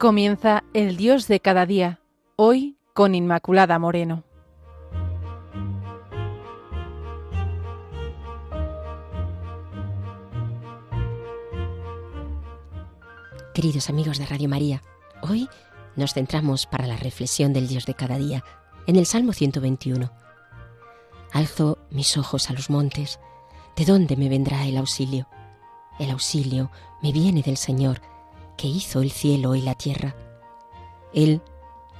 [0.00, 2.00] Comienza el Dios de cada día,
[2.36, 4.24] hoy con Inmaculada Moreno.
[13.52, 14.82] Queridos amigos de Radio María,
[15.20, 15.50] hoy
[15.96, 18.42] nos centramos para la reflexión del Dios de cada día
[18.86, 20.10] en el Salmo 121.
[21.30, 23.20] Alzo mis ojos a los montes,
[23.76, 25.28] ¿de dónde me vendrá el auxilio?
[25.98, 26.70] El auxilio
[27.02, 28.00] me viene del Señor,
[28.60, 30.14] que hizo el cielo y la tierra.
[31.14, 31.40] Él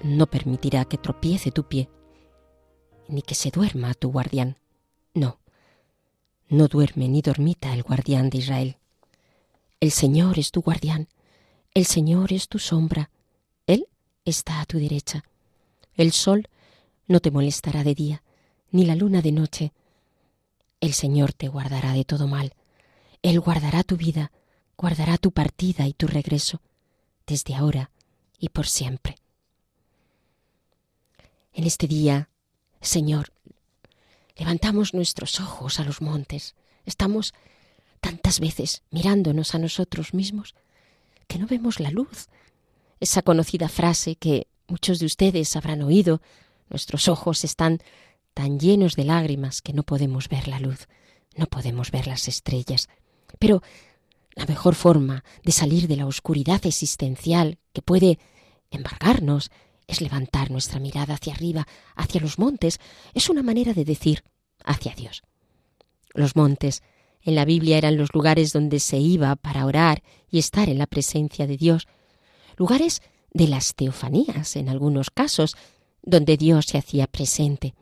[0.02, 1.88] no permitirá que tropiece tu pie,
[3.08, 4.58] ni que se duerma tu guardián.
[5.14, 5.38] No,
[6.50, 8.76] no duerme ni dormita el guardián de Israel.
[9.80, 11.08] El Señor es tu guardián,
[11.72, 13.10] el Señor es tu sombra,
[13.66, 13.88] Él
[14.26, 15.24] está a tu derecha.
[15.94, 16.46] El sol
[17.08, 18.22] no te molestará de día,
[18.70, 19.72] ni la luna de noche.
[20.82, 22.52] El Señor te guardará de todo mal.
[23.22, 24.30] Él guardará tu vida,
[24.80, 26.62] guardará tu partida y tu regreso,
[27.26, 27.90] desde ahora
[28.38, 29.16] y por siempre.
[31.52, 32.30] En este día,
[32.80, 33.30] Señor,
[34.36, 36.54] levantamos nuestros ojos a los montes.
[36.86, 37.34] Estamos
[38.00, 40.54] tantas veces mirándonos a nosotros mismos
[41.28, 42.28] que no vemos la luz.
[43.00, 46.22] Esa conocida frase que muchos de ustedes habrán oído,
[46.70, 47.80] nuestros ojos están
[48.32, 50.88] tan llenos de lágrimas que no podemos ver la luz,
[51.36, 52.88] no podemos ver las estrellas.
[53.38, 53.62] Pero
[54.40, 58.18] la mejor forma de salir de la oscuridad existencial que puede
[58.70, 59.50] embargarnos
[59.86, 62.80] es levantar nuestra mirada hacia arriba, hacia los montes.
[63.12, 64.24] Es una manera de decir
[64.64, 65.22] hacia Dios.
[66.14, 66.82] Los montes
[67.20, 70.86] en la Biblia eran los lugares donde se iba para orar y estar en la
[70.86, 71.86] presencia de Dios,
[72.56, 73.02] lugares
[73.32, 75.54] de las teofanías en algunos casos,
[76.02, 77.74] donde Dios se hacía presente.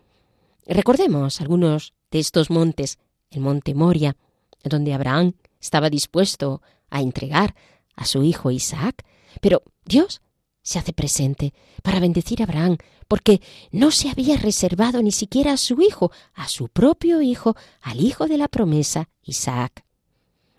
[0.67, 2.99] Recordemos algunos de estos montes,
[3.31, 4.17] el monte Moria,
[4.65, 7.55] donde Abraham estaba dispuesto a entregar
[7.97, 9.05] a su hijo Isaac,
[9.41, 10.21] pero Dios
[10.63, 12.77] se hace presente para bendecir a Abraham,
[13.09, 18.01] porque no se había reservado ni siquiera a su hijo, a su propio hijo, al
[18.01, 19.85] hijo de la promesa, Isaac.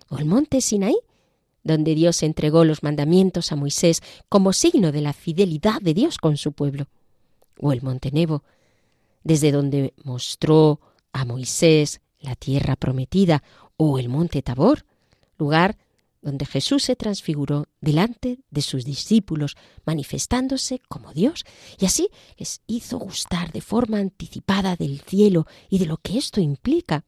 [0.09, 0.98] O el monte Sinaí,
[1.64, 6.38] donde Dios entregó los mandamientos a Moisés como signo de la fidelidad de Dios con
[6.38, 6.88] su pueblo.
[7.59, 8.44] O el monte Nebo,
[9.24, 10.80] desde donde mostró
[11.12, 13.44] a Moisés la tierra prometida,
[13.81, 14.85] o el monte Tabor,
[15.38, 15.78] lugar
[16.22, 21.45] donde Jesús se transfiguró delante de sus discípulos, manifestándose como Dios,
[21.79, 26.41] y así les hizo gustar de forma anticipada del cielo y de lo que esto
[26.41, 27.06] implica.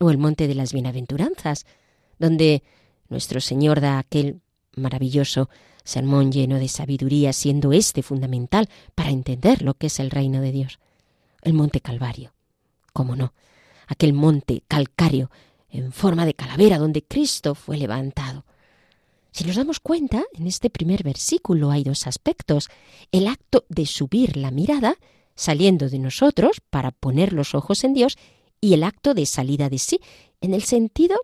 [0.00, 1.64] O el monte de las bienaventuranzas,
[2.18, 2.64] donde
[3.08, 4.40] nuestro Señor da aquel
[4.74, 5.48] maravilloso
[5.84, 10.50] sermón lleno de sabiduría, siendo este fundamental para entender lo que es el reino de
[10.50, 10.80] Dios.
[11.40, 12.34] El monte Calvario,
[12.92, 13.32] cómo no,
[13.86, 15.30] aquel monte calcáreo
[15.70, 18.44] en forma de calavera donde Cristo fue levantado.
[19.30, 22.68] Si nos damos cuenta, en este primer versículo hay dos aspectos.
[23.12, 24.96] El acto de subir la mirada,
[25.34, 28.16] saliendo de nosotros para poner los ojos en Dios,
[28.60, 30.00] y el acto de salida de sí,
[30.40, 31.18] en el sentido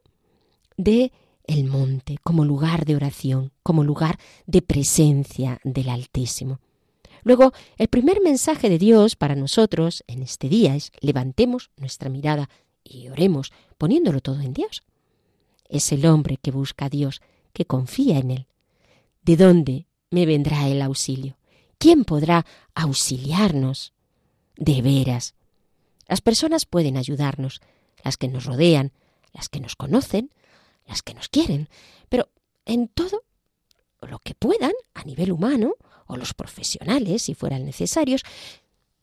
[0.76, 1.12] de
[1.46, 6.60] el monte como lugar de oración, como lugar de presencia del Altísimo.
[7.22, 12.50] Luego, el primer mensaje de Dios para nosotros en este día es levantemos nuestra mirada
[12.84, 14.84] y oremos poniéndolo todo en Dios.
[15.68, 17.22] Es el hombre que busca a Dios,
[17.52, 18.46] que confía en Él.
[19.22, 21.36] ¿De dónde me vendrá el auxilio?
[21.78, 23.92] ¿Quién podrá auxiliarnos?
[24.56, 25.34] De veras.
[26.06, 27.60] Las personas pueden ayudarnos,
[28.04, 28.92] las que nos rodean,
[29.32, 30.30] las que nos conocen,
[30.86, 31.68] las que nos quieren,
[32.08, 32.28] pero
[32.66, 33.24] en todo
[34.02, 35.74] lo que puedan a nivel humano,
[36.06, 38.22] o los profesionales, si fueran necesarios,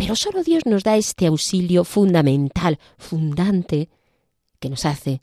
[0.01, 3.87] pero solo Dios nos da este auxilio fundamental, fundante,
[4.59, 5.21] que nos hace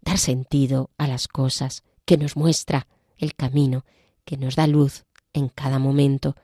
[0.00, 3.84] dar sentido a las cosas, que nos muestra el camino,
[4.24, 6.34] que nos da luz en cada momento,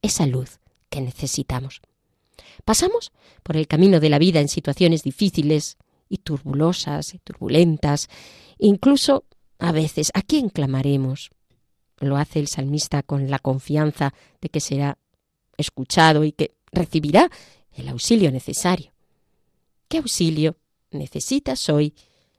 [0.00, 1.82] esa luz que necesitamos.
[2.64, 3.12] Pasamos
[3.42, 5.76] por el camino de la vida en situaciones difíciles
[6.08, 8.08] y turbulosas y turbulentas,
[8.56, 9.24] incluso
[9.58, 11.30] a veces, ¿a quién clamaremos?
[11.98, 14.96] Lo hace el salmista con la confianza de que será
[15.58, 17.30] escuchado y que recibirá
[17.72, 18.92] el auxilio necesario.
[19.88, 20.56] ¿Qué auxilio
[20.90, 21.94] necesitas hoy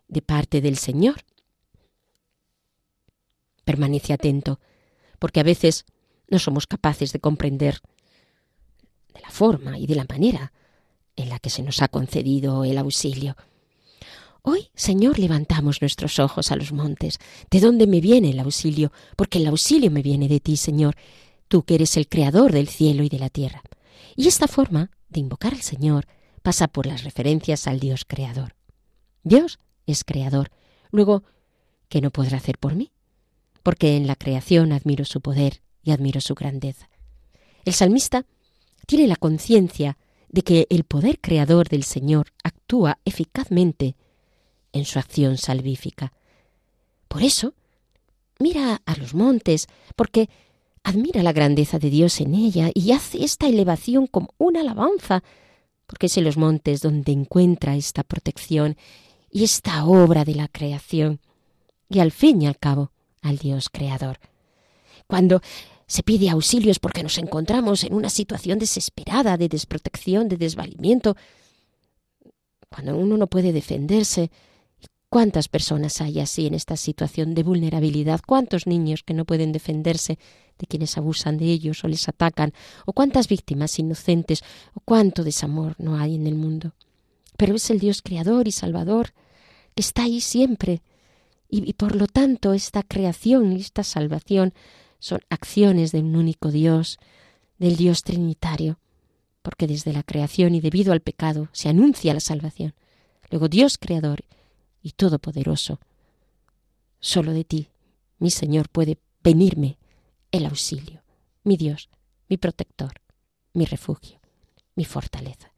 [0.07, 1.21] de parte del Señor?
[3.63, 4.59] Permanece atento,
[5.19, 5.85] porque a veces
[6.27, 7.79] no somos capaces de comprender
[9.13, 10.51] de la forma y de la manera
[11.15, 13.35] en la que se nos ha concedido el auxilio.
[14.41, 17.19] Hoy, Señor, levantamos nuestros ojos a los montes.
[17.49, 18.91] ¿De dónde me viene el auxilio?
[19.15, 20.95] Porque el auxilio me viene de ti, Señor,
[21.47, 23.61] tú que eres el creador del cielo y de la tierra.
[24.15, 26.07] Y esta forma de invocar al Señor
[26.41, 28.55] pasa por las referencias al Dios creador.
[29.23, 30.51] Dios es creador.
[30.91, 31.23] Luego,
[31.89, 32.91] ¿qué no podrá hacer por mí?
[33.63, 36.89] Porque en la creación admiro su poder y admiro su grandeza.
[37.65, 38.25] El salmista
[38.85, 39.97] tiene la conciencia
[40.29, 43.95] de que el poder creador del Señor actúa eficazmente
[44.73, 46.11] en su acción salvífica.
[47.07, 47.53] Por eso,
[48.39, 50.29] mira a los montes, porque
[50.83, 55.23] admira la grandeza de Dios en ella y hace esta elevación como una alabanza,
[55.87, 58.77] porque es en los montes donde encuentra esta protección
[59.31, 61.19] y esta obra de la creación,
[61.89, 62.91] y al fin y al cabo
[63.21, 64.19] al Dios creador.
[65.07, 65.41] Cuando
[65.87, 71.15] se pide auxilio es porque nos encontramos en una situación desesperada de desprotección, de desvalimiento,
[72.69, 74.31] cuando uno no puede defenderse,
[75.13, 78.19] ¿Cuántas personas hay así en esta situación de vulnerabilidad?
[78.25, 80.17] ¿Cuántos niños que no pueden defenderse
[80.57, 82.51] de quienes abusan de ellos o les atacan?
[82.87, 84.41] ¿O cuántas víctimas inocentes?
[84.73, 86.73] ¿O cuánto desamor no hay en el mundo?
[87.37, 89.13] Pero es el Dios creador y salvador
[89.75, 90.81] que está ahí siempre.
[91.47, 94.55] Y, por lo tanto esta creación y esta salvación
[94.97, 96.97] son acciones de un único Dios,
[97.59, 98.79] del Dios trinitario,
[99.43, 102.73] porque desde la creación y debido al pecado se anuncia la salvación.
[103.29, 104.25] Luego Dios creador
[104.83, 105.79] y todopoderoso.
[106.99, 107.69] Solo de ti,
[108.19, 109.77] mi Señor, puede venirme
[110.31, 111.01] el auxilio,
[111.43, 111.89] mi Dios,
[112.29, 113.01] mi protector,
[113.53, 114.19] mi refugio,
[114.75, 115.51] mi fortaleza.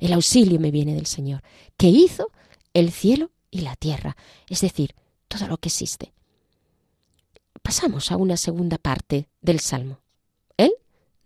[0.00, 1.42] El auxilio me viene del Señor,
[1.76, 2.30] que hizo
[2.74, 4.16] el cielo y la tierra,
[4.48, 4.94] es decir,
[5.28, 6.12] todo lo que existe.
[7.62, 10.00] Pasamos a una segunda parte del Salmo.
[10.56, 10.72] Él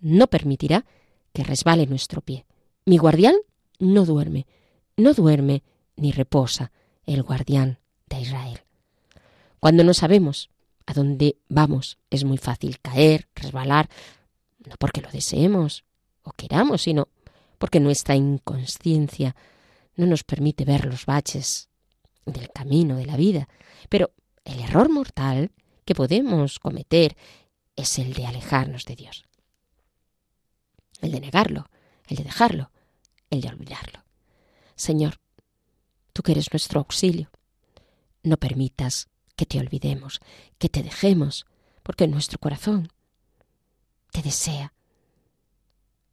[0.00, 0.84] no permitirá
[1.32, 2.46] que resbale nuestro pie.
[2.84, 3.36] Mi guardián
[3.78, 4.46] no duerme,
[4.96, 5.62] no duerme
[5.96, 6.72] ni reposa,
[7.06, 8.60] el guardián de Israel.
[9.60, 10.50] Cuando no sabemos
[10.86, 13.88] a dónde vamos, es muy fácil caer, resbalar,
[14.66, 15.84] no porque lo deseemos
[16.22, 17.08] o queramos, sino
[17.58, 19.34] porque nuestra inconsciencia
[19.96, 21.68] no nos permite ver los baches
[22.26, 23.48] del camino de la vida.
[23.88, 24.12] Pero
[24.44, 25.52] el error mortal
[25.84, 27.16] que podemos cometer
[27.76, 29.24] es el de alejarnos de Dios,
[31.00, 31.68] el de negarlo,
[32.08, 32.70] el de dejarlo,
[33.30, 34.04] el de olvidarlo.
[34.76, 35.20] Señor,
[36.14, 37.30] tú que eres nuestro auxilio.
[38.22, 40.20] No permitas que te olvidemos,
[40.56, 41.44] que te dejemos,
[41.82, 42.88] porque nuestro corazón
[44.12, 44.72] te desea,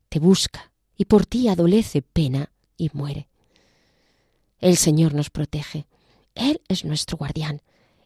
[0.09, 3.29] te busca y por ti adolece pena y muere.
[4.59, 5.85] El Señor nos protege.
[6.35, 7.61] Él es nuestro guardián.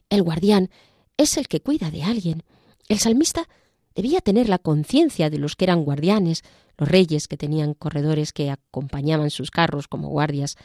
[0.08, 0.70] El guardián
[1.16, 2.44] es el que cuida de alguien.
[2.88, 3.48] El salmista
[3.94, 6.44] debía tener la conciencia de los que eran guardianes,
[6.76, 10.56] los reyes que tenían corredores que acompañaban sus carros como guardias,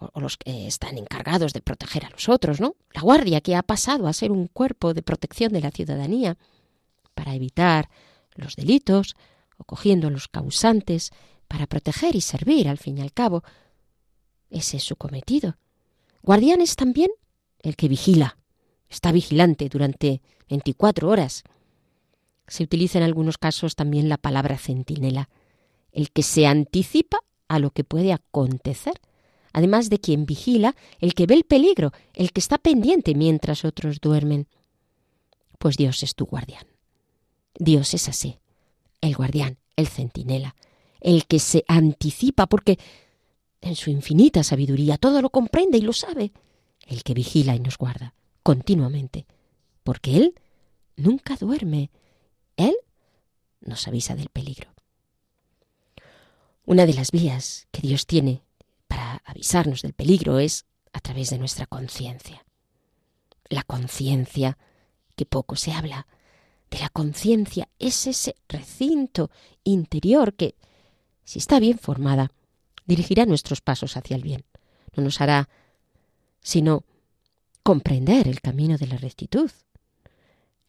[0.00, 2.74] o, los que están encargados de proteger a los otros, ¿no?
[2.92, 6.36] La Guardia, que ha pasado a ser un cuerpo de protección de la ciudadanía
[7.14, 7.90] para evitar
[8.34, 9.14] los delitos
[9.58, 11.10] o cogiendo a los causantes
[11.46, 13.44] para proteger y servir, al fin y al cabo.
[14.48, 15.56] Ese es su cometido.
[16.22, 17.10] Guardián es también
[17.60, 18.38] el que vigila,
[18.88, 21.44] está vigilante durante 24 horas.
[22.46, 25.28] Se utiliza en algunos casos también la palabra centinela,
[25.92, 29.00] el que se anticipa a lo que puede acontecer
[29.52, 34.00] además de quien vigila, el que ve el peligro, el que está pendiente mientras otros
[34.00, 34.46] duermen.
[35.58, 36.66] Pues Dios es tu guardián.
[37.58, 38.38] Dios es así,
[39.00, 40.56] el guardián, el centinela,
[41.00, 42.78] el que se anticipa porque
[43.60, 46.32] en su infinita sabiduría todo lo comprende y lo sabe,
[46.86, 49.26] el que vigila y nos guarda continuamente,
[49.84, 50.34] porque Él
[50.96, 51.90] nunca duerme,
[52.56, 52.74] Él
[53.60, 54.70] nos avisa del peligro.
[56.64, 58.42] Una de las vías que Dios tiene
[59.24, 62.44] avisarnos del peligro es a través de nuestra conciencia.
[63.48, 64.58] La conciencia,
[65.16, 66.06] que poco se habla,
[66.70, 69.30] de la conciencia es ese recinto
[69.64, 70.54] interior que,
[71.24, 72.32] si está bien formada,
[72.86, 74.44] dirigirá nuestros pasos hacia el bien.
[74.96, 75.48] No nos hará
[76.40, 76.84] sino
[77.62, 79.50] comprender el camino de la rectitud.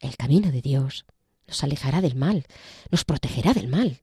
[0.00, 1.06] El camino de Dios
[1.46, 2.46] nos alejará del mal,
[2.90, 4.00] nos protegerá del mal.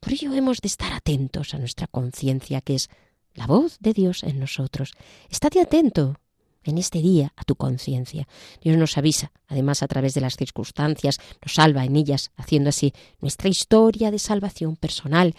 [0.00, 2.90] Por ello hemos de estar atentos a nuestra conciencia, que es
[3.34, 4.92] la voz de Dios en nosotros.
[5.28, 6.16] Estate atento
[6.64, 8.26] en este día a tu conciencia.
[8.62, 12.92] Dios nos avisa, además a través de las circunstancias, nos salva en ellas, haciendo así
[13.20, 15.34] nuestra historia de salvación personal,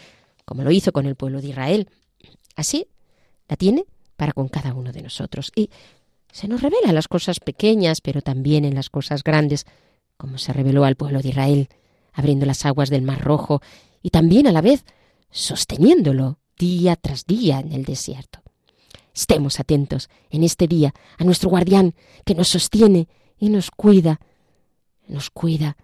[0.46, 1.90] como lo hizo con el pueblo de Israel.
[2.56, 2.88] Así
[3.48, 3.86] la tiene
[4.16, 5.52] para con cada uno de nosotros.
[5.56, 5.70] Y
[6.32, 9.66] se nos revela en las cosas pequeñas, pero también en las cosas grandes,
[10.18, 11.70] como se reveló al pueblo de Israel,
[12.14, 13.62] abriendo las aguas del Mar Rojo
[14.02, 14.86] y también a la vez
[15.32, 18.42] sosteniéndolo día tras día en el desierto.
[19.14, 21.96] Estemos atentos en este día a nuestro guardián
[22.26, 23.08] que nos sostiene
[23.38, 24.20] y nos cuida,
[25.08, 25.78] nos cuida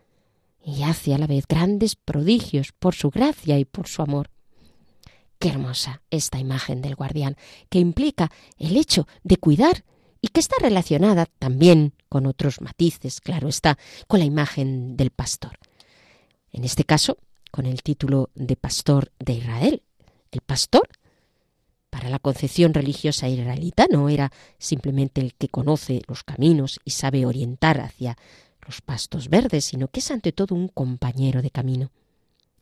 [0.64, 4.30] y hace a la vez grandes prodigios por su gracia y por su amor.
[5.40, 7.36] Qué hermosa esta imagen del guardián,
[7.70, 9.84] que implica el hecho de cuidar
[10.22, 15.58] y que está relacionada también con otros matices, claro está, con la imagen del pastor.
[16.52, 17.18] En este caso,
[17.50, 19.84] con el título de pastor de Israel.
[20.32, 20.88] El pastor,
[21.90, 27.26] para la concepción religiosa israelita, no era simplemente el que conoce los caminos y sabe
[27.26, 28.18] orientar hacia
[28.66, 31.92] los pastos verdes, sino que es ante todo un compañero de camino,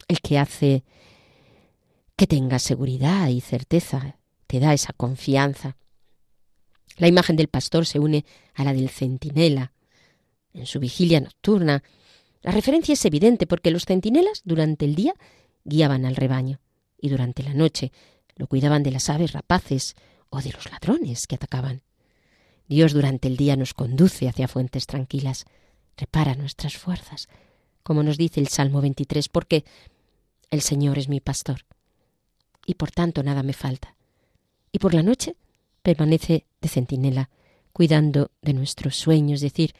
[0.08, 0.84] el que hace
[2.16, 5.78] que tenga seguridad y certeza, te da esa confianza.
[6.98, 9.74] La imagen del pastor se une a la del centinela.
[10.54, 11.84] En su vigilia nocturna,
[12.42, 15.14] la referencia es evidente porque los centinelas durante el día
[15.64, 16.60] guiaban al rebaño
[17.00, 17.92] y durante la noche
[18.36, 19.96] lo cuidaban de las aves rapaces
[20.30, 21.82] o de los ladrones que atacaban.
[22.68, 25.46] Dios durante el día nos conduce hacia fuentes tranquilas,
[25.98, 27.28] repara nuestras fuerzas,
[27.84, 29.66] como nos dice el Salmo 23, porque
[30.52, 31.66] el Señor es mi pastor
[32.66, 33.96] y por tanto nada me falta.
[34.72, 35.36] Y por la noche
[35.82, 37.32] permanece de centinela,
[37.74, 39.74] cuidando de nuestros sueños, es decir,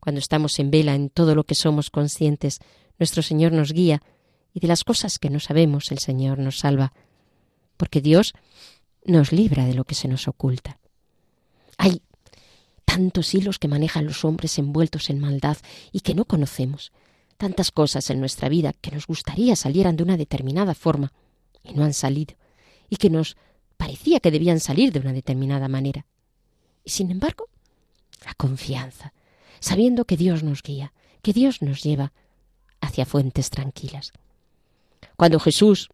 [0.00, 2.58] cuando estamos en vela en todo lo que somos conscientes,
[2.98, 4.02] nuestro Señor nos guía
[4.52, 6.92] y de las cosas que no sabemos el Señor nos salva,
[7.76, 8.34] porque Dios
[9.04, 10.78] nos libra de lo que se nos oculta.
[11.78, 12.02] Hay
[12.84, 15.56] tantos hilos que manejan los hombres envueltos en maldad
[15.90, 16.92] y que no conocemos,
[17.36, 21.12] tantas cosas en nuestra vida que nos gustaría salieran de una determinada forma
[21.64, 22.34] y no han salido,
[22.88, 23.36] y que nos
[23.76, 26.06] parecía que debían salir de una determinada manera.
[26.84, 27.48] Y sin embargo,
[28.24, 29.12] la confianza,
[29.60, 30.92] sabiendo que Dios nos guía,
[31.22, 32.12] que Dios nos lleva
[32.80, 34.12] hacia fuentes tranquilas.
[35.16, 35.88] Cuando Jesús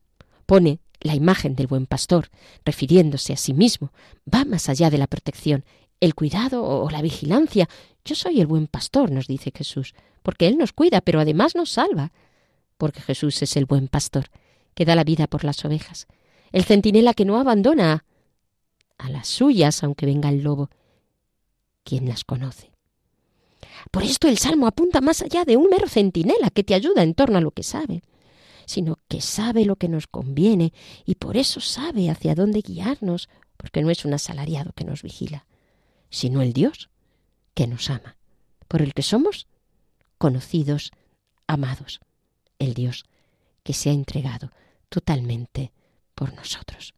[0.47, 2.29] pone la imagen del buen pastor,
[2.65, 3.93] refiriéndose a sí mismo,
[4.33, 5.65] va más allá de la protección,
[6.01, 7.69] el cuidado o la vigilancia.
[8.05, 11.71] Yo soy el buen pastor, nos dice Jesús, porque Él nos cuida, pero además nos
[11.71, 12.13] salva,
[12.77, 14.27] porque Jesús es el buen pastor,
[14.75, 16.07] que da la vida por las ovejas,
[16.53, 18.05] el centinela que no abandona
[18.97, 20.71] a las suyas aunque venga el lobo.
[21.85, 22.73] ¿Quién las conoce?
[23.91, 27.15] Por esto el Salmo apunta más allá de un mero centinela que te ayuda en
[27.15, 28.03] torno a lo que sabe,
[28.69, 30.75] sino que sabe lo que nos conviene
[31.07, 35.47] y por eso sabe hacia dónde guiarnos, porque no es un asalariado que nos vigila,
[36.11, 36.91] sino el Dios
[37.55, 38.19] que nos ama,
[38.69, 39.47] por el que somos
[40.19, 40.93] conocidos,
[41.47, 42.01] amados,
[42.59, 43.07] el Dios
[43.63, 44.53] que se ha entregado
[44.91, 45.73] totalmente
[46.15, 46.93] por nosotros.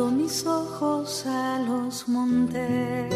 [0.00, 3.12] Mis ojos a los montes,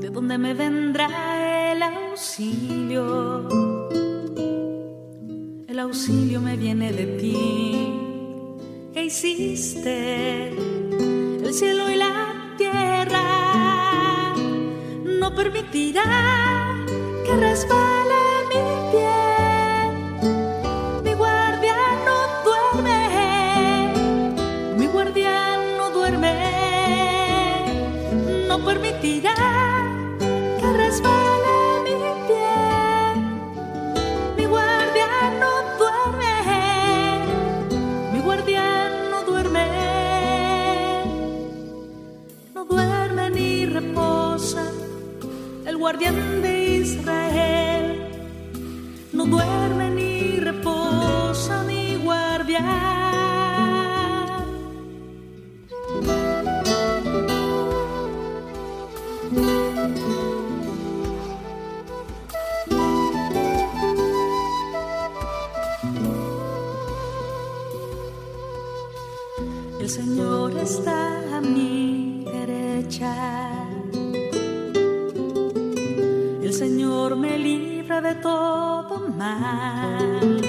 [0.00, 3.46] de donde me vendrá el auxilio.
[5.68, 7.92] El auxilio me viene de ti,
[8.94, 14.34] que hiciste el cielo y la tierra.
[15.04, 16.74] No permitirá
[17.26, 18.07] que resbale
[45.88, 47.84] guardián de Israel,
[49.10, 52.66] no duerme ni reposa mi guardián.
[69.80, 71.00] El Señor está
[71.34, 73.47] a mi derecha
[78.00, 80.40] de todo mal.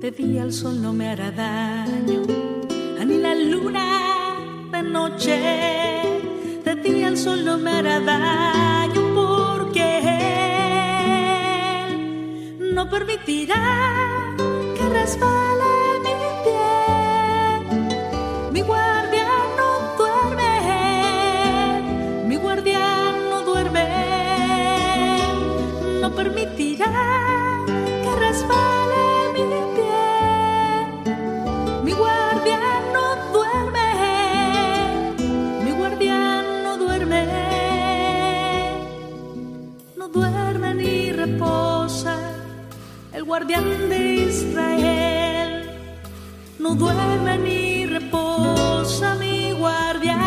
[0.00, 2.22] De día el sol no me hará daño,
[3.06, 4.36] ni la luna
[4.72, 5.40] de noche.
[6.64, 9.86] De día el sol no me hará daño porque
[11.86, 14.34] Él no permitirá
[14.76, 15.67] que resbale
[31.88, 33.88] Mi guardián no duerme,
[35.64, 37.24] mi guardián no duerme,
[39.96, 42.14] no duerme ni reposa.
[43.14, 45.70] El guardián de Israel.
[46.58, 50.18] No duerme ni reposa mi guardián.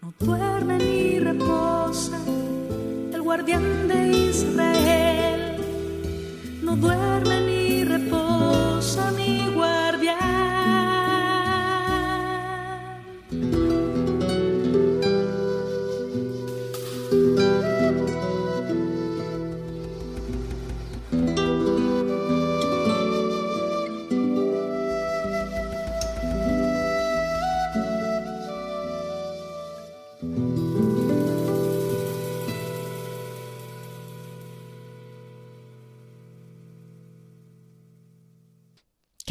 [0.00, 2.20] No duerme ni reposa.
[3.24, 5.56] Guardián de Israel,
[6.62, 7.53] no duerme ni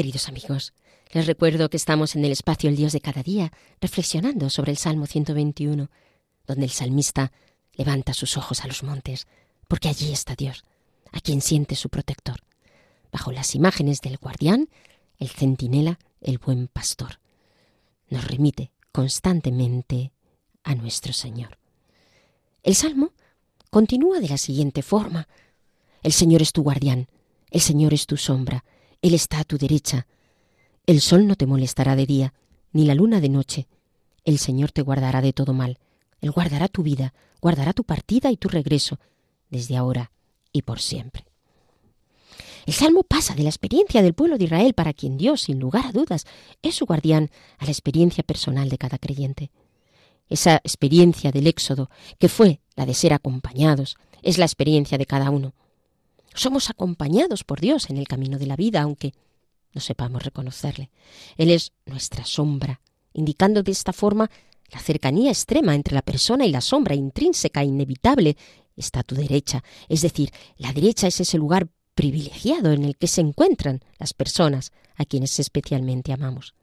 [0.04, 0.74] Queridos amigos,
[1.14, 4.78] les recuerdo que estamos en el espacio El Dios de cada día, reflexionando sobre el
[4.78, 5.90] Salmo 121,
[6.46, 7.32] donde el salmista
[7.76, 9.28] levanta sus ojos a los montes,
[9.70, 10.66] porque allí está Dios,
[11.14, 12.42] a quien siente su protector,
[13.14, 14.68] bajo las imágenes del guardián,
[15.20, 17.22] el centinela, el buen pastor.
[18.10, 20.12] Nos remite constantemente
[20.66, 21.60] a nuestro Señor.
[22.62, 23.14] El Salmo
[23.70, 25.30] continúa de la siguiente forma.
[26.02, 27.08] El Señor es tu guardián,
[27.52, 28.66] el Señor es tu sombra,
[29.04, 30.08] él está a tu derecha.
[30.88, 32.34] El sol no te molestará de día,
[32.72, 33.68] ni la luna de noche.
[34.24, 35.78] El Señor te guardará de todo mal.
[36.22, 39.00] Él guardará tu vida, guardará tu partida y tu regreso,
[39.50, 40.12] desde ahora
[40.54, 41.26] y por siempre.
[42.66, 45.86] El Salmo pasa de la experiencia del pueblo de Israel, para quien Dios, sin lugar
[45.86, 46.26] a dudas,
[46.62, 49.52] es su guardián, a la experiencia personal de cada creyente.
[50.30, 55.30] Esa experiencia del Éxodo, que fue la de ser acompañados, es la experiencia de cada
[55.30, 55.54] uno.
[56.34, 59.14] Somos acompañados por Dios en el camino de la vida, aunque
[59.74, 60.90] no sepamos reconocerle.
[61.38, 62.82] Él es nuestra sombra,
[63.14, 64.30] indicando de esta forma
[64.72, 68.38] la cercanía extrema entre la persona y la sombra intrínseca e inevitable
[68.76, 69.64] está a tu derecha.
[69.88, 74.72] Es decir, la derecha es ese lugar privilegiado en el que se encuentran las personas
[74.96, 76.56] a quienes especialmente amamos.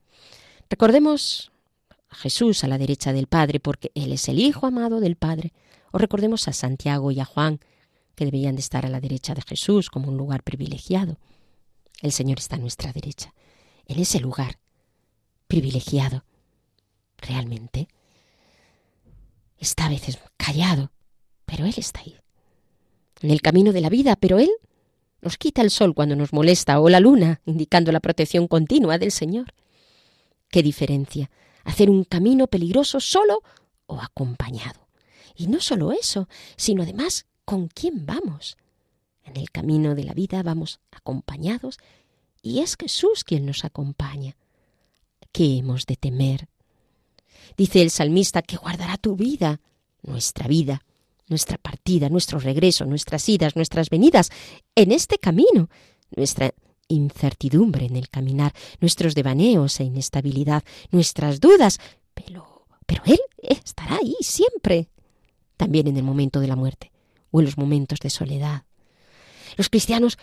[0.68, 1.52] Recordemos
[2.08, 5.52] a Jesús a la derecha del Padre porque Él es el Hijo amado del Padre.
[5.92, 7.60] O recordemos a Santiago y a Juan
[8.20, 11.16] que debían de estar a la derecha de Jesús como un lugar privilegiado.
[12.02, 13.32] El Señor está a nuestra derecha,
[13.86, 14.58] en ese lugar
[15.46, 16.22] privilegiado.
[17.16, 17.88] Realmente
[19.56, 20.92] está a veces callado,
[21.46, 22.14] pero Él está ahí.
[23.22, 24.50] En el camino de la vida, pero Él
[25.22, 29.12] nos quita el sol cuando nos molesta o la luna, indicando la protección continua del
[29.12, 29.54] Señor.
[30.50, 31.30] ¿Qué diferencia?
[31.64, 33.42] Hacer un camino peligroso solo
[33.86, 34.88] o acompañado.
[35.34, 36.28] Y no solo eso,
[36.58, 38.56] sino además con quién vamos.
[39.24, 41.78] En el camino de la vida vamos acompañados
[42.42, 44.36] y es Jesús quien nos acompaña.
[45.32, 46.46] ¿Qué hemos de temer?
[47.56, 49.60] Dice el salmista que guardará tu vida,
[50.02, 50.84] nuestra vida,
[51.26, 54.30] nuestra partida, nuestro regreso, nuestras idas, nuestras venidas,
[54.76, 55.70] en este camino,
[56.14, 56.54] nuestra
[56.86, 61.80] incertidumbre en el caminar, nuestros devaneos e inestabilidad, nuestras dudas,
[62.14, 64.88] pero, pero Él estará ahí siempre,
[65.56, 66.89] también en el momento de la muerte
[67.30, 68.64] o en los momentos de soledad.
[69.56, 70.18] Los cristianos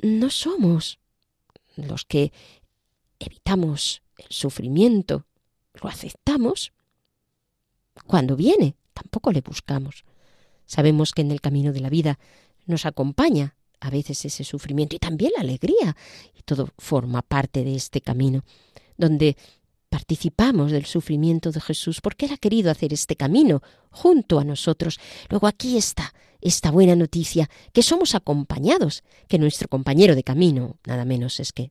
[0.00, 0.98] no somos
[1.76, 2.32] los que
[3.18, 5.26] evitamos el sufrimiento,
[5.74, 6.72] lo aceptamos.
[8.06, 10.04] Cuando viene, tampoco le buscamos.
[10.66, 12.18] Sabemos que en el camino de la vida
[12.66, 15.96] nos acompaña a veces ese sufrimiento y también la alegría,
[16.34, 18.44] y todo forma parte de este camino,
[18.96, 19.36] donde
[19.94, 24.98] participamos del sufrimiento de Jesús porque Él ha querido hacer este camino junto a nosotros.
[25.30, 31.04] Luego aquí está esta buena noticia, que somos acompañados, que nuestro compañero de camino, nada
[31.04, 31.70] menos es que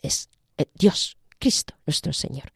[0.00, 2.52] es eh, Dios, Cristo, nuestro Señor.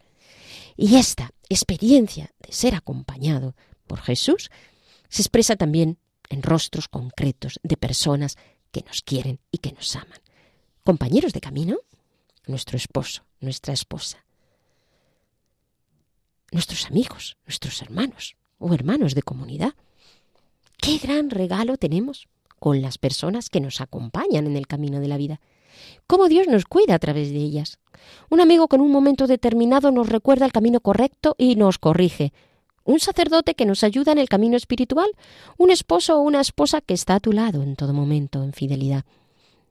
[0.77, 3.57] Y esta experiencia de ser acompañado
[3.89, 4.49] por Jesús
[5.09, 5.99] se expresa también
[6.31, 8.37] en rostros concretos de personas
[8.71, 10.21] que nos quieren y que nos aman.
[10.85, 11.79] Compañeros de camino,
[12.47, 14.24] nuestro esposo, nuestra esposa,
[16.53, 19.75] nuestros amigos, nuestros hermanos o hermanos de comunidad.
[20.79, 22.29] Qué gran regalo tenemos
[22.59, 25.41] con las personas que nos acompañan en el camino de la vida.
[26.07, 27.79] Cómo Dios nos cuida a través de ellas.
[28.31, 32.33] Un amigo que en un momento determinado nos recuerda el camino correcto y nos corrige.
[32.85, 35.11] Un sacerdote que nos ayuda en el camino espiritual.
[35.57, 39.05] Un esposo o una esposa que está a tu lado en todo momento en fidelidad.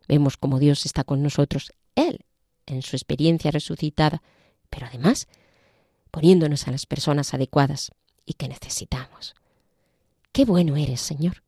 [0.07, 2.25] Vemos cómo Dios está con nosotros, Él,
[2.65, 4.21] en su experiencia resucitada,
[4.69, 5.27] pero además
[6.13, 7.91] poniéndonos a las personas adecuadas
[8.23, 9.33] y que necesitamos.
[10.31, 11.43] Qué bueno eres, Señor.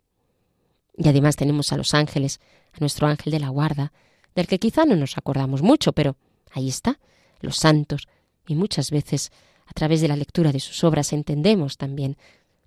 [0.97, 2.39] Y además tenemos a los ángeles,
[2.73, 3.93] a nuestro ángel de la guarda,
[4.34, 6.17] del que quizá no nos acordamos mucho, pero
[6.51, 6.99] ahí está,
[7.41, 8.08] los santos,
[8.47, 9.32] y muchas veces
[9.67, 12.17] a través de la lectura de sus obras entendemos también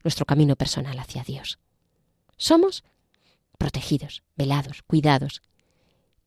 [0.05, 1.59] nuestro camino personal hacia Dios.
[2.37, 2.85] Somos
[3.59, 5.43] protegidos, velados, cuidados,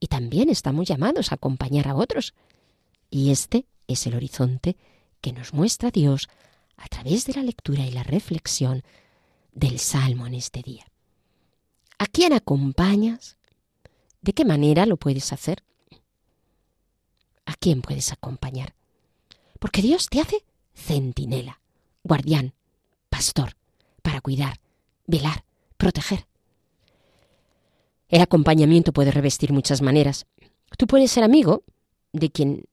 [0.01, 2.33] y también estamos llamados a acompañar a otros.
[3.09, 4.75] Y este es el horizonte
[5.21, 6.29] que nos muestra Dios
[6.77, 8.83] a través de la lectura y la reflexión
[9.51, 10.85] del Salmo en este día.
[11.99, 13.37] ¿A quién acompañas?
[14.21, 15.63] ¿De qué manera lo puedes hacer?
[17.45, 18.73] ¿A quién puedes acompañar?
[19.59, 21.61] Porque Dios te hace centinela,
[22.03, 22.53] guardián,
[23.09, 23.55] pastor,
[24.01, 24.59] para cuidar,
[25.05, 25.43] velar,
[25.77, 26.25] proteger.
[28.09, 30.25] El acompañamiento puede revestir muchas maneras.
[30.77, 31.63] Tú puedes ser amigo
[32.11, 32.65] de quien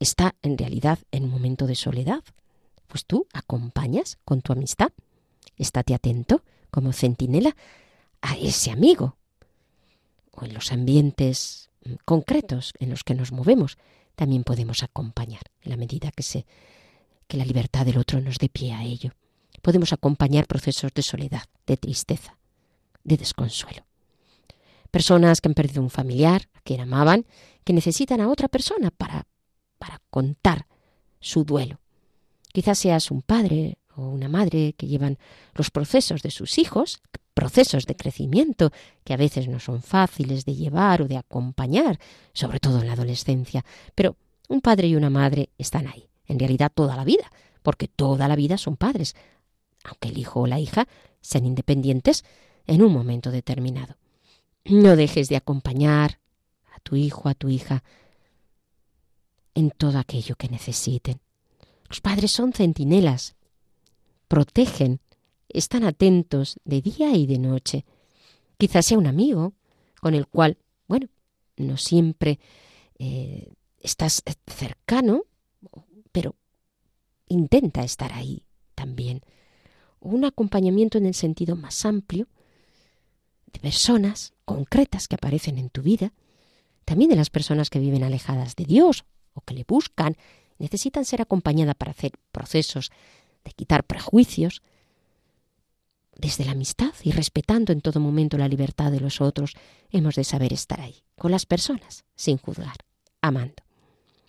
[0.00, 2.24] está en realidad en un momento de soledad.
[2.88, 4.88] Pues tú acompañas con tu amistad.
[5.56, 7.54] Estate atento como centinela
[8.20, 9.16] a ese amigo.
[10.32, 11.70] O en los ambientes
[12.04, 13.78] concretos en los que nos movemos,
[14.16, 16.46] también podemos acompañar en la medida que se
[17.26, 19.12] que la libertad del otro nos dé pie a ello.
[19.62, 22.36] Podemos acompañar procesos de soledad, de tristeza,
[23.04, 23.84] de desconsuelo.
[24.90, 27.24] Personas que han perdido un familiar, a quien amaban,
[27.62, 29.28] que necesitan a otra persona para,
[29.80, 30.66] para contar
[31.18, 31.80] su duelo.
[32.52, 35.18] Quizás seas un padre o una madre que llevan
[35.54, 37.00] los procesos de sus hijos,
[37.34, 38.70] procesos de crecimiento
[39.04, 41.98] que a veces no son fáciles de llevar o de acompañar,
[42.34, 43.64] sobre todo en la adolescencia,
[43.94, 44.16] pero
[44.48, 48.36] un padre y una madre están ahí, en realidad toda la vida, porque toda la
[48.36, 49.16] vida son padres,
[49.84, 50.86] aunque el hijo o la hija
[51.20, 52.24] sean independientes
[52.66, 53.96] en un momento determinado.
[54.64, 56.20] No dejes de acompañar
[56.74, 57.82] a tu hijo, a tu hija,
[59.60, 61.20] en todo aquello que necesiten.
[61.88, 63.36] Los padres son centinelas,
[64.26, 65.00] protegen,
[65.48, 67.84] están atentos de día y de noche.
[68.58, 69.52] Quizás sea un amigo
[70.00, 71.08] con el cual, bueno,
[71.56, 72.38] no siempre
[72.98, 75.24] eh, estás cercano,
[76.12, 76.36] pero
[77.28, 78.44] intenta estar ahí
[78.74, 79.22] también.
[80.00, 82.28] Un acompañamiento en el sentido más amplio
[83.52, 86.12] de personas concretas que aparecen en tu vida,
[86.84, 90.16] también de las personas que viven alejadas de Dios o que le buscan,
[90.58, 92.90] necesitan ser acompañadas para hacer procesos
[93.44, 94.62] de quitar prejuicios,
[96.20, 99.54] desde la amistad y respetando en todo momento la libertad de los otros,
[99.90, 102.76] hemos de saber estar ahí, con las personas, sin juzgar,
[103.22, 103.62] amando.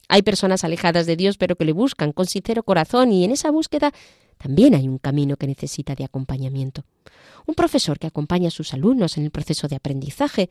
[0.08, 3.52] Hay personas alejadas de Dios pero que le buscan con sincero corazón y en esa
[3.52, 3.92] búsqueda
[4.38, 6.84] también hay un camino que necesita de acompañamiento.
[7.46, 10.50] Un profesor que acompaña a sus alumnos en el proceso de aprendizaje,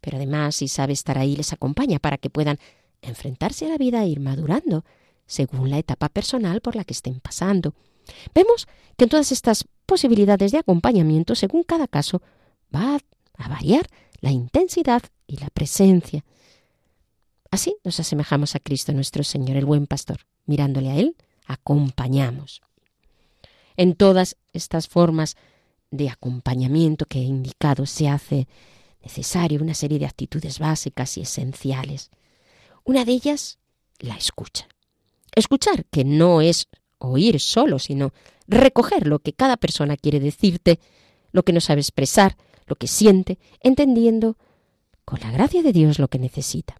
[0.00, 2.58] pero además si sabe estar ahí les acompaña para que puedan
[3.02, 4.84] enfrentarse a la vida e ir madurando
[5.26, 7.74] según la etapa personal por la que estén pasando.
[8.34, 12.22] Vemos que en todas estas posibilidades de acompañamiento, según cada caso,
[12.74, 12.98] va
[13.36, 13.86] a variar
[14.20, 16.24] la intensidad y la presencia.
[17.50, 20.20] Así nos asemejamos a Cristo nuestro Señor, el buen pastor.
[20.46, 22.62] Mirándole a Él, acompañamos.
[23.76, 25.36] En todas estas formas
[25.90, 28.48] de acompañamiento que he indicado se hace
[29.02, 32.10] necesario una serie de actitudes básicas y esenciales.
[32.84, 33.58] Una de ellas,
[33.98, 34.68] la escucha.
[35.34, 36.68] Escuchar, que no es
[36.98, 38.12] oír solo, sino
[38.46, 40.80] recoger lo que cada persona quiere decirte,
[41.32, 44.36] lo que no sabe expresar, lo que siente, entendiendo
[45.04, 46.76] con la gracia de Dios lo que necesita.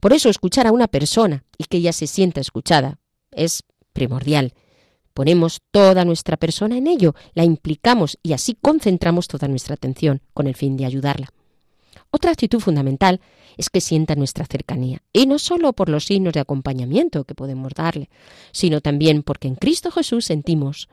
[0.00, 2.98] Por eso escuchar a una persona y que ella se sienta escuchada
[3.30, 4.54] es primordial.
[5.14, 10.46] Ponemos toda nuestra persona en ello, la implicamos y así concentramos toda nuestra atención con
[10.46, 11.28] el fin de ayudarla.
[12.14, 13.20] Otra actitud fundamental
[13.56, 17.72] es que sienta nuestra cercanía, y no solo por los signos de acompañamiento que podemos
[17.74, 18.10] darle,
[18.52, 20.90] sino también porque en Cristo Jesús sentimos,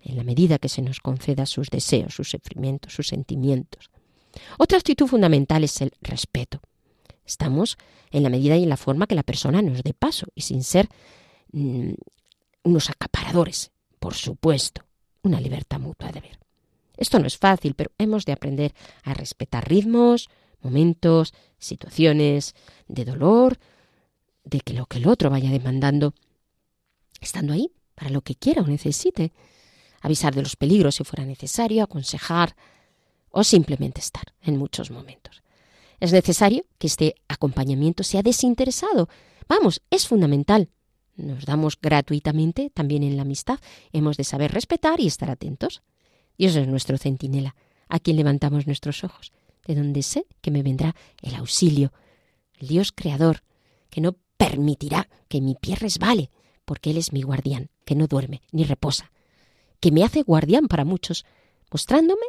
[0.00, 3.90] en la medida que se nos conceda sus deseos, sus sufrimientos, sus sentimientos.
[4.58, 6.62] Otra actitud fundamental es el respeto.
[7.26, 7.76] Estamos
[8.10, 10.64] en la medida y en la forma que la persona nos dé paso y sin
[10.64, 10.88] ser
[11.52, 11.92] mm,
[12.64, 14.82] unos acaparadores, por supuesto,
[15.22, 16.38] una libertad mutua de ver.
[16.96, 20.30] Esto no es fácil, pero hemos de aprender a respetar ritmos,
[20.64, 22.54] momentos, situaciones
[22.88, 23.58] de dolor,
[24.44, 26.14] de que lo que el otro vaya demandando,
[27.20, 29.32] estando ahí para lo que quiera o necesite,
[30.00, 32.56] avisar de los peligros si fuera necesario, aconsejar
[33.30, 35.42] o simplemente estar en muchos momentos.
[36.00, 39.08] Es necesario que este acompañamiento sea desinteresado.
[39.48, 40.68] Vamos, es fundamental.
[41.14, 43.60] Nos damos gratuitamente también en la amistad.
[43.92, 45.82] Hemos de saber respetar y estar atentos.
[46.36, 47.54] Dios es nuestro centinela,
[47.88, 49.32] a quien levantamos nuestros ojos,
[49.66, 51.92] de donde sé que me vendrá el auxilio,
[52.58, 53.42] el Dios creador,
[53.90, 56.30] que no permitirá que mi pie resbale,
[56.64, 59.12] porque Él es mi guardián, que no duerme ni reposa,
[59.80, 61.24] que me hace guardián para muchos,
[61.70, 62.26] mostrándome,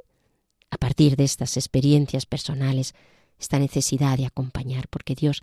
[0.69, 2.95] a partir de estas experiencias personales,
[3.39, 5.41] esta necesidad de acompañar, porque Dios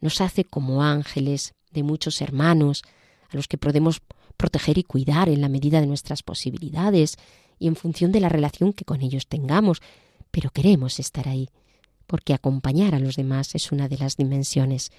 [0.00, 2.82] nos hace como ángeles de muchos hermanos,
[3.30, 4.00] a los que podemos
[4.36, 7.16] proteger y cuidar en la medida de nuestras posibilidades
[7.58, 9.82] y en función de la relación que con ellos tengamos,
[10.30, 11.48] pero queremos estar ahí,
[12.06, 14.90] porque acompañar a los demás es una de las dimensiones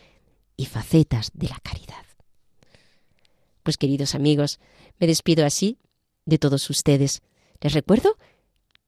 [0.55, 2.05] y facetas de la caridad.
[3.63, 4.59] Pues queridos amigos,
[4.99, 5.77] me despido así
[6.25, 7.21] de todos ustedes.
[7.61, 8.17] Les recuerdo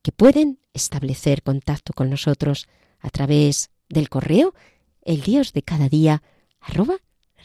[0.02, 2.68] que pueden establecer contacto con nosotros
[3.00, 4.54] a través del correo
[5.04, 6.24] el dios de cada día
[6.60, 6.98] arroba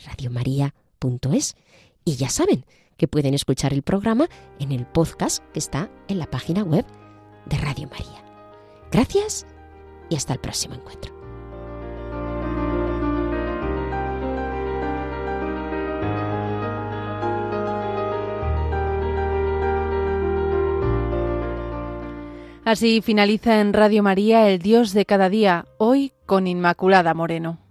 [0.05, 1.57] radiomaria.es
[2.05, 2.65] y ya saben
[2.97, 4.29] que pueden escuchar el programa
[4.59, 6.87] en el podcast que está en la página web
[7.47, 8.26] de Radio María.
[8.97, 9.47] Gracias
[10.09, 11.15] y hasta el próximo encuentro.
[22.65, 27.66] Así finaliza en Radio María el Dios de cada día, hoy con Inmaculada Moreno.